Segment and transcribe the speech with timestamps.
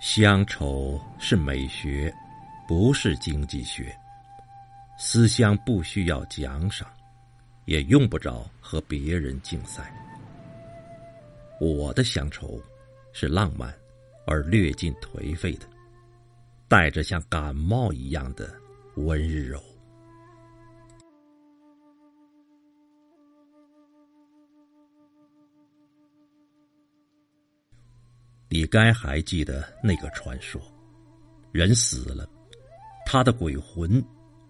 [0.00, 2.10] 乡愁是美学，
[2.66, 3.94] 不是经济学。
[4.96, 6.88] 思乡不需要奖赏，
[7.66, 9.94] 也用不着和别人竞赛。
[11.60, 12.58] 我的乡愁
[13.12, 13.74] 是浪漫
[14.26, 15.66] 而略尽颓废的，
[16.66, 18.50] 带着像感冒一样的
[18.96, 19.62] 温柔。
[28.50, 30.60] 你该还记得那个传说：
[31.52, 32.28] 人死了，
[33.06, 34.04] 他的鬼魂。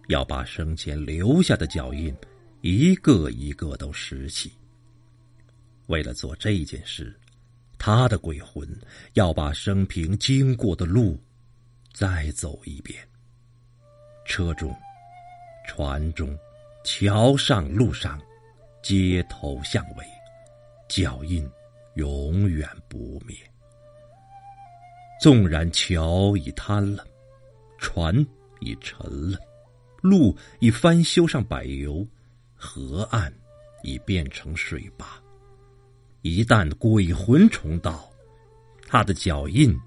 [0.07, 2.13] 要把生前留下的脚印，
[2.59, 4.51] 一个一个都拾起。
[5.85, 7.17] 为了做这件事，
[7.77, 8.67] 他的鬼魂
[9.13, 11.17] 要把生平经过的路
[11.93, 12.99] 再走一遍。
[14.25, 14.75] 车中、
[15.65, 16.37] 船中、
[16.83, 18.19] 桥上、路上、
[18.83, 20.05] 街头巷尾，
[20.89, 21.49] 脚印
[21.95, 23.37] 永远不灭。
[25.21, 27.05] 纵然桥已瘫了，
[27.77, 28.25] 船
[28.59, 29.37] 已沉了。
[30.01, 32.03] 路已翻修上柏油，
[32.55, 33.31] 河岸
[33.83, 35.21] 已变成水坝。
[36.23, 38.11] 一旦鬼魂重到，
[38.87, 39.79] 他的脚印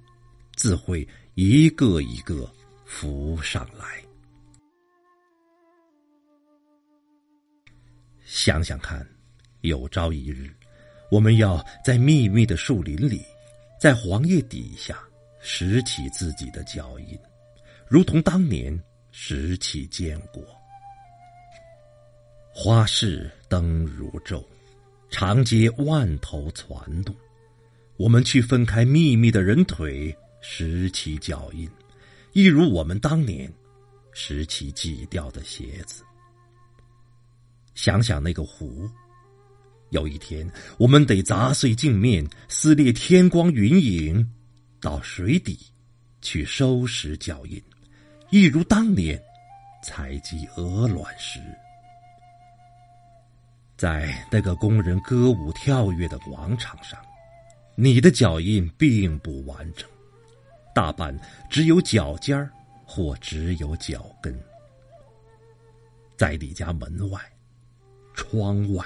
[0.54, 2.48] 自会一个一个
[2.84, 4.00] 浮上来。
[8.24, 9.04] 想想看，
[9.62, 10.48] 有朝一日，
[11.10, 13.20] 我们要在密密的树林里，
[13.80, 14.96] 在黄叶底下
[15.46, 17.18] 拾起自己的脚印，
[17.86, 18.76] 如同当年。
[19.16, 20.42] 拾起坚果，
[22.52, 24.44] 花市灯如昼，
[25.08, 27.14] 长街万头攒动。
[27.96, 31.70] 我们去分开密密的人腿，拾起脚印，
[32.32, 33.48] 一如我们当年
[34.12, 36.02] 拾起挤掉的鞋子。
[37.76, 38.90] 想想那个湖，
[39.90, 40.44] 有一天
[40.76, 44.28] 我们得砸碎镜面，撕裂天光云影，
[44.84, 45.58] 到水底
[46.20, 47.60] 去收拾脚印。
[48.28, 49.18] 一如当年
[49.82, 51.40] 采集鹅卵石，
[53.78, 56.98] 在那个工人歌舞跳跃的广场上，
[57.74, 59.88] 你的脚印并不完整，
[60.74, 61.18] 大半
[61.48, 62.52] 只有脚尖儿
[62.84, 64.38] 或只有脚跟。
[66.14, 67.18] 在你家门外、
[68.12, 68.84] 窗外、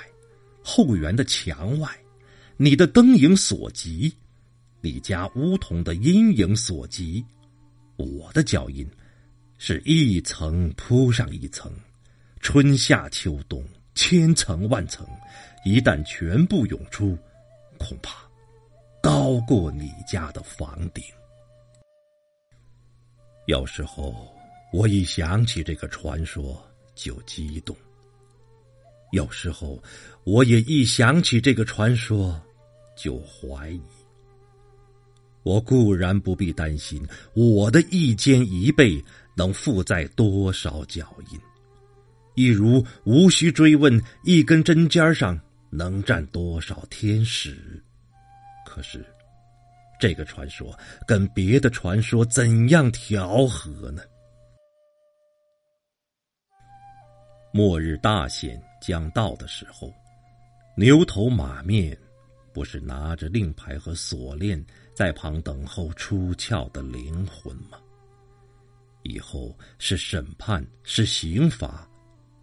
[0.62, 1.90] 后园的墙外，
[2.56, 4.14] 你的灯影所及，
[4.80, 7.24] 你家梧桐的阴影所及，
[7.96, 8.88] 我的脚印。
[9.60, 11.72] 是一层铺上一层，
[12.38, 13.60] 春夏秋冬，
[13.92, 15.04] 千层万层，
[15.64, 17.18] 一旦全部涌出，
[17.76, 18.22] 恐怕
[19.02, 21.02] 高过你家的房顶。
[23.46, 24.32] 有时候，
[24.72, 27.74] 我一想起这个传说就激动；
[29.10, 29.82] 有时候，
[30.22, 32.40] 我也一想起这个传说
[32.96, 33.82] 就怀疑。
[35.48, 39.02] 我固然不必担心我的一肩一背。
[39.38, 41.38] 能负载多少脚印？
[42.34, 45.38] 一如无需追问一根针尖上
[45.70, 47.80] 能站多少天使。
[48.66, 49.06] 可是，
[50.00, 50.76] 这个传说
[51.06, 54.02] 跟别的传说怎样调和呢？
[57.52, 59.94] 末日大限将到的时候，
[60.76, 61.96] 牛头马面
[62.58, 64.60] 不是拿着令牌和锁链
[64.92, 67.78] 在旁等候出窍的灵魂吗？
[69.04, 71.88] 以后是审判，是刑罚，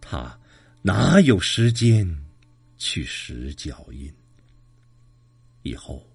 [0.00, 0.34] 他
[0.80, 2.08] 哪有时间
[2.78, 4.10] 去拾脚印？
[5.64, 6.10] 以后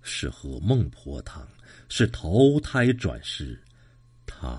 [0.00, 1.46] 是喝孟婆汤，
[1.90, 3.62] 是投胎转世，
[4.24, 4.58] 他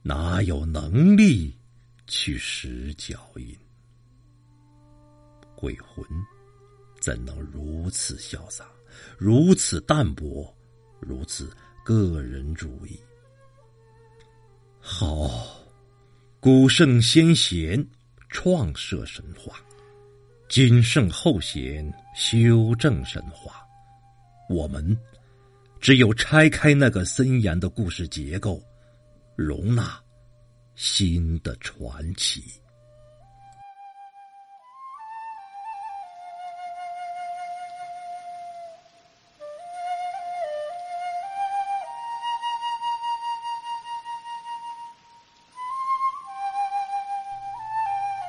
[0.00, 1.54] 哪有能力
[2.06, 3.54] 去拾脚印？
[5.54, 6.02] 鬼魂
[7.06, 8.66] 怎能如此潇洒，
[9.16, 10.52] 如此淡泊，
[10.98, 11.48] 如此
[11.84, 12.98] 个人主义？
[14.80, 15.56] 好，
[16.40, 17.86] 古圣先贤
[18.28, 19.60] 创设神话，
[20.48, 23.64] 今圣后贤修正神话。
[24.50, 24.98] 我们
[25.80, 28.60] 只有拆开那个森严的故事结构，
[29.36, 29.96] 容纳
[30.74, 32.42] 新的传奇。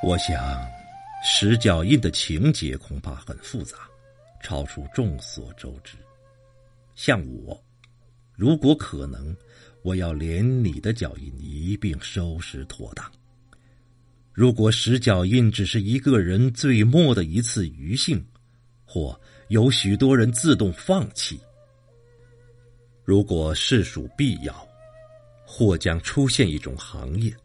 [0.03, 0.63] 我想，
[1.23, 3.77] 石脚印的情节恐怕很复杂，
[4.41, 5.97] 超出众所周知。
[6.95, 7.59] 像我，
[8.35, 9.35] 如果可能，
[9.81, 13.11] 我要连你的脚印一并收拾妥当。
[14.31, 18.23] 如果石脚印只是一个人最末的一次余兴，
[18.85, 21.39] 或有许多人自动放弃，
[23.03, 24.53] 如果事属必要，
[25.43, 27.35] 或将出现一种行业，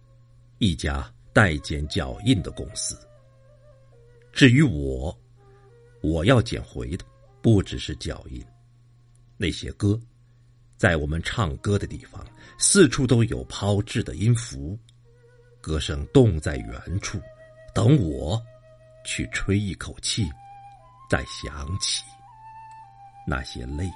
[0.59, 2.99] 一家代剪脚印的公司。
[4.33, 5.17] 至于我，
[6.03, 7.05] 我要捡回的
[7.41, 8.45] 不只是脚印，
[9.37, 9.99] 那些歌，
[10.77, 12.27] 在我们唱歌的地方，
[12.59, 14.79] 四处都有抛掷的音符，
[15.61, 17.21] 歌声冻在原处，
[17.75, 18.43] 等我
[19.05, 20.27] 去吹一口气，
[21.11, 22.03] 再响起
[23.27, 23.91] 那些泪。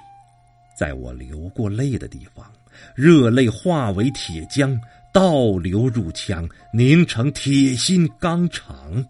[0.77, 2.53] 在我流过泪的地方，
[2.95, 4.79] 热泪化为铁浆，
[5.13, 9.05] 倒流入腔，凝成铁心钢肠。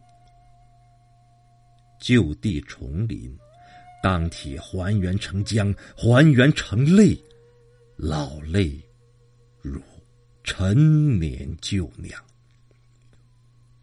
[2.00, 3.36] 就地重临，
[4.02, 7.18] 钢铁还原成浆，还原成泪，
[7.98, 8.80] 老泪
[9.62, 9.82] 如
[10.44, 12.22] 陈年旧酿。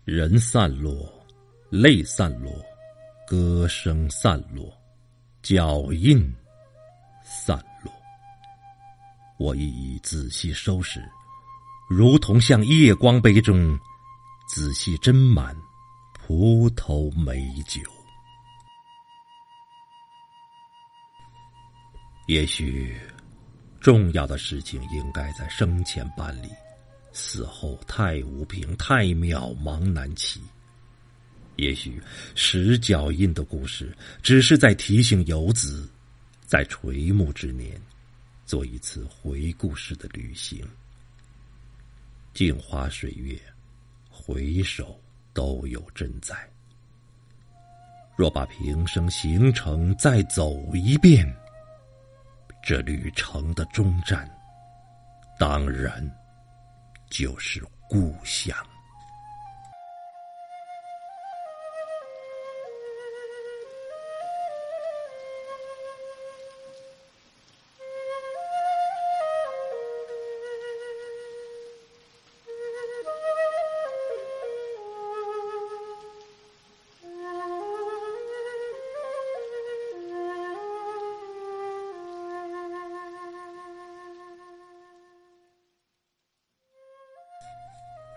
[0.04, 1.12] 人散落，
[1.70, 2.52] 泪散落，
[3.26, 4.72] 歌声散落，
[5.42, 6.32] 脚印
[7.24, 7.92] 散落。
[9.38, 11.02] 我一一仔细收拾，
[11.86, 13.78] 如同向夜光杯中
[14.48, 15.54] 仔细斟满
[16.14, 17.80] 葡萄美酒。
[22.26, 22.96] 也许
[23.80, 26.48] 重要的事情应该在生前办理，
[27.12, 30.40] 死后太无凭，太渺茫难期。
[31.56, 32.02] 也许
[32.34, 35.86] 石脚印的故事，只是在提醒游子，
[36.46, 37.80] 在垂暮之年。
[38.46, 40.66] 做一次回顾式的旅行，
[42.34, 43.40] 镜花水月，
[44.10, 45.00] 回首
[45.32, 46.34] 都有真在。
[48.16, 51.24] 若把平生行程再走一遍，
[52.60, 54.28] 这旅程的终站，
[55.38, 56.10] 当然
[57.08, 58.56] 就是故乡。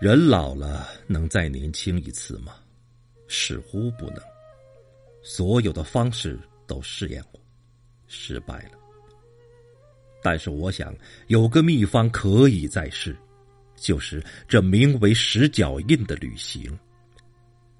[0.08, 2.54] 人老了能再年轻一次吗？
[3.28, 4.16] 似乎不能。
[5.22, 7.38] 所有的方式都试验过，
[8.06, 8.78] 失败了。
[10.22, 10.96] 但是我想
[11.26, 13.14] 有个秘方可以再试，
[13.76, 16.74] 就是这名为“十脚印”的旅行。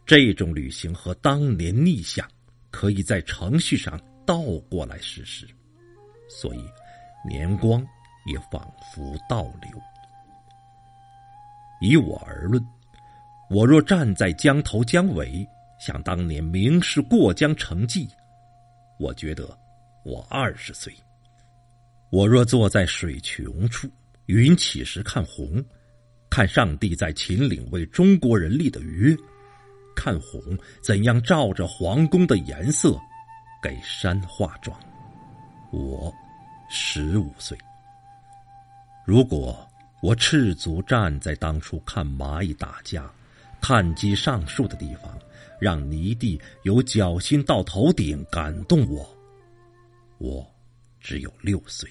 [0.04, 2.30] 这种旅行和当年逆向，
[2.70, 5.46] 可以在程序上倒过来实施，
[6.28, 6.62] 所以
[7.26, 7.82] 年光
[8.26, 9.80] 也仿佛倒流。
[11.80, 12.60] 以我而论，
[13.50, 15.46] 我若站在江头江尾，
[15.78, 18.08] 想当年明示过江成绩，
[18.98, 19.56] 我觉得
[20.04, 20.92] 我二十岁；
[22.10, 23.88] 我若坐在水穷处，
[24.26, 25.64] 云起时看红，
[26.28, 29.16] 看上帝在秦岭为中国人立的约，
[29.94, 30.40] 看红
[30.82, 32.98] 怎样照着皇宫的颜色
[33.62, 34.76] 给山化妆，
[35.70, 36.12] 我
[36.68, 37.56] 十五岁。
[39.06, 39.64] 如果。
[40.00, 43.12] 我赤足站在当初看蚂蚁打架、
[43.60, 45.18] 看鸡上树的地方，
[45.60, 49.08] 让泥地由脚心到头顶感动我。
[50.18, 50.48] 我
[51.00, 51.90] 只有六岁。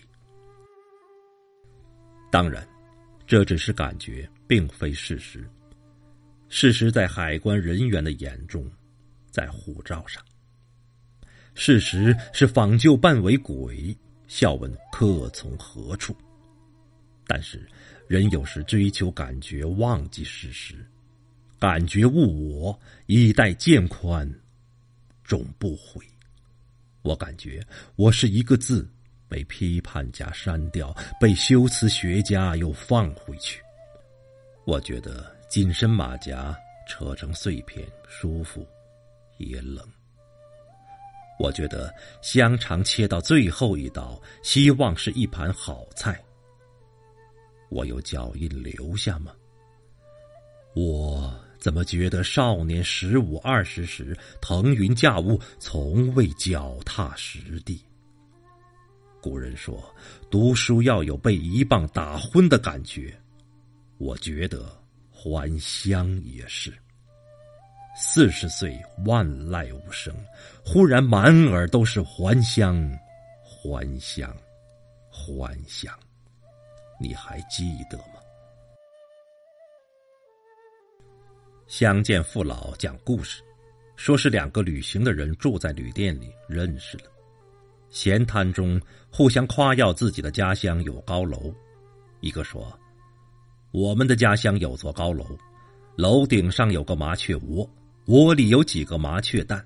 [2.32, 2.66] 当然，
[3.26, 5.46] 这只是感觉，并非事实。
[6.48, 8.66] 事实在海关人员的眼中，
[9.30, 10.24] 在护照上。
[11.56, 13.94] 事实是仿旧扮为鬼，
[14.28, 16.16] 笑问客从何处。
[17.26, 17.68] 但是。
[18.08, 20.76] 人有时追求感觉，忘记事实。
[21.60, 24.32] 感觉误我，以待渐宽，
[25.24, 26.06] 终不悔。
[27.02, 28.88] 我感觉我是一个字，
[29.28, 33.62] 被批判家删掉，被修辞学家又放回去。
[34.66, 38.66] 我觉得紧身马甲扯成碎片，舒服
[39.38, 39.86] 也冷。
[41.40, 46.22] 我觉得香肠切到最后一刀，希望是一盘好菜。
[47.70, 49.34] 我有脚印留下吗？
[50.76, 57.84] 我怎么觉得少年十五二十时腾云驾雾，从未脚踏实地？
[59.20, 59.84] 古人说，
[60.30, 63.14] 读书要有被一棒打昏的感觉。
[63.98, 64.72] 我觉得
[65.12, 66.72] 还乡也是。
[68.00, 70.16] 四十岁万籁无声，
[70.64, 72.88] 忽然满耳都是还乡，
[73.44, 74.32] 还乡，
[75.10, 75.92] 还乡。
[77.00, 78.14] 你还记得吗？
[81.68, 83.44] 相见父老讲故事，
[83.96, 87.04] 说是两个旅行的人住在旅店里认识了。
[87.90, 91.54] 闲谈中互相夸耀自己的家乡有高楼。
[92.20, 92.78] 一个说
[93.72, 95.26] ：“我们的家乡有座高楼，
[95.96, 97.70] 楼顶上有个麻雀窝，
[98.08, 99.66] 窝里有几个麻雀蛋。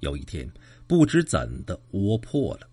[0.00, 0.50] 有一天，
[0.86, 2.68] 不知怎的，窝破了，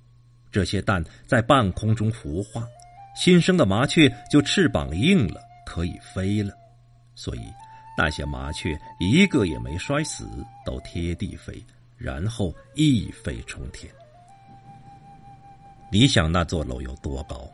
[0.51, 2.67] 这些蛋在半空中孵化，
[3.15, 6.53] 新生的麻雀就翅膀硬了，可以飞了。
[7.15, 7.41] 所以。”
[7.98, 10.25] 那些麻雀一个也没摔死，
[10.65, 11.63] 都贴地飞，
[11.98, 13.94] 然后一飞冲天。
[15.91, 17.48] 你想那座楼有多高？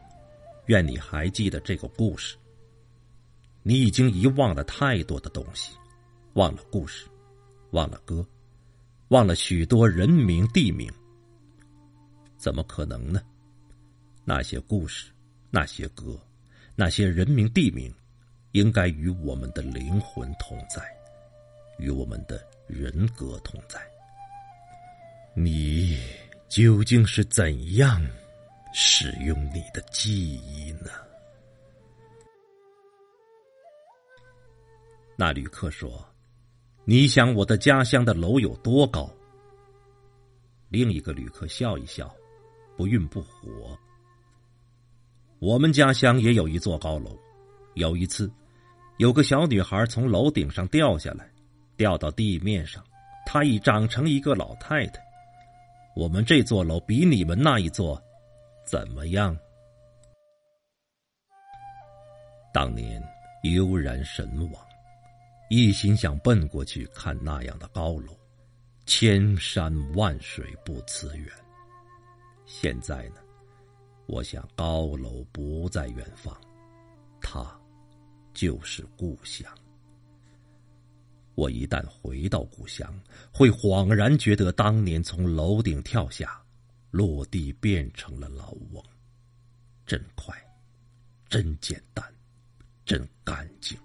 [0.67, 2.37] 愿你还记得这个故事。
[3.63, 5.75] 你已经遗忘了太多的东西，
[6.33, 7.07] 忘了故事，
[7.71, 8.25] 忘了歌，
[9.07, 10.89] 忘了许多人名地名。
[12.37, 13.19] 怎么可能呢？
[14.23, 15.11] 那些故事，
[15.57, 16.15] 那些歌，
[16.75, 17.91] 那些人名地名。
[18.53, 20.81] 应该与我们的灵魂同在，
[21.77, 23.79] 与我们的人格同在。
[25.35, 25.99] 你
[26.47, 28.01] 究竟是怎样
[28.73, 30.89] 使用你的记忆呢？
[35.15, 36.03] 那旅客说
[36.85, 39.11] ：“你想我的家乡的楼有多高？”
[40.69, 42.11] 另一个旅客笑一笑，
[42.75, 43.77] 不愠不火。
[45.39, 47.17] 我们家乡也有一座高楼，
[47.75, 48.31] 有一次。
[48.97, 51.29] 有个小女孩从楼顶上掉下来，
[51.75, 52.83] 掉到地面上，
[53.27, 54.99] 她已长成一个老太太。
[55.95, 58.01] 我们这座楼比你们那一座
[58.65, 59.37] 怎么样？
[62.51, 62.99] 当年
[63.43, 64.65] 悠然神往，
[65.51, 68.17] 一心想奔过去看那样的高楼，
[68.87, 71.27] 千山万水不辞远。
[72.47, 73.17] 现在呢，
[74.07, 76.35] 我想高楼不在远方，
[77.21, 77.45] 它。
[78.33, 79.51] 就是故乡。
[81.33, 82.87] 我一旦回到故乡，
[83.33, 86.39] 会恍然觉得当年从楼顶跳下，
[86.91, 88.83] 落地变成了老翁，
[89.87, 90.35] 真快，
[91.29, 92.05] 真简单，
[92.85, 93.75] 真干净。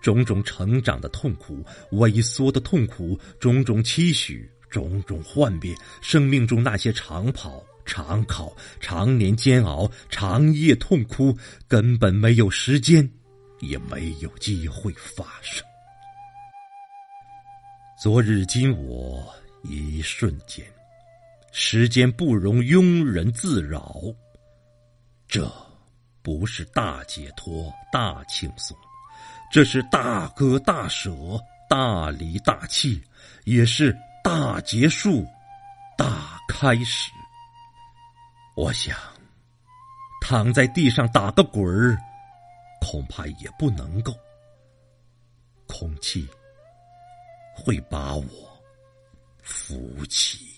[0.00, 7.60] 种种成长的痛苦，萎缩的痛苦，种种期许，种种幻变，生命中那些长跑。
[7.86, 11.34] 常考，常年煎熬，长夜痛哭，
[11.66, 13.08] 根本没有时间，
[13.60, 15.64] 也没有机会发生。
[17.98, 20.62] 昨日今我一瞬间，
[21.52, 23.96] 时间不容庸人自扰。
[25.26, 25.50] 这
[26.22, 28.76] 不是大解脱、大轻松，
[29.50, 31.10] 这是大割大舍、
[31.70, 33.00] 大离大弃，
[33.44, 35.26] 也是大结束、
[35.96, 37.10] 大开始。
[38.56, 38.96] 我想，
[40.22, 41.98] 躺在地上打个滚儿，
[42.80, 44.14] 恐怕也不能够。
[45.66, 46.26] 空气
[47.54, 48.24] 会把我
[49.42, 50.55] 扶起。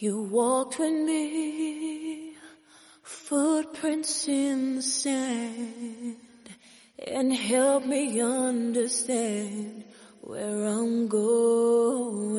[0.00, 2.34] You walked with me,
[3.02, 6.18] footprints in the sand,
[7.04, 9.82] and helped me understand
[10.20, 12.38] where I'm going.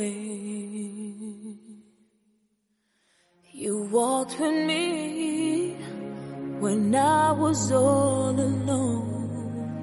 [3.52, 5.74] You walked with me
[6.62, 9.82] when I was all alone,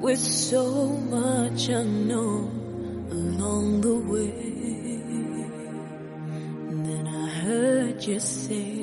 [0.00, 4.47] with so much unknown along the way.
[7.98, 8.78] Just say.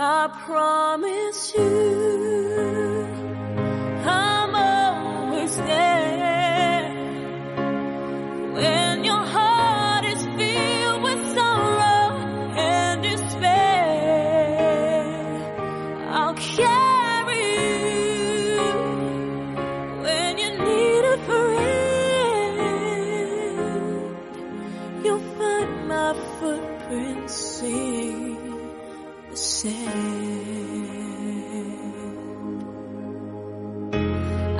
[0.00, 3.27] I promise you.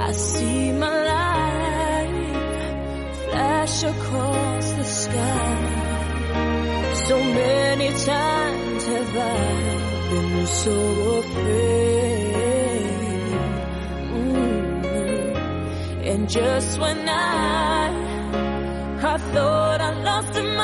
[0.09, 2.47] I see my life
[3.25, 5.57] flash across the sky.
[7.09, 9.38] So many times have I
[10.11, 10.77] been so
[11.19, 12.35] afraid.
[14.17, 15.37] Mm-hmm.
[16.11, 17.93] And just when I,
[19.12, 20.58] I thought I lost my